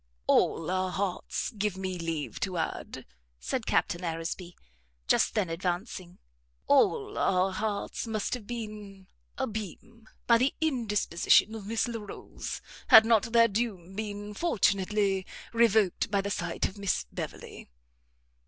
[0.25, 3.05] "All our hearts, give me leave to add,"
[3.39, 4.55] said Captain Aresby
[5.07, 6.17] just then advancing,
[6.65, 9.05] "all our hearts must have been
[9.37, 16.19] abimés, by the indisposition of Miss Larolles, had not their doom been fortunately revoked by
[16.19, 17.69] the sight of Miss Beverley."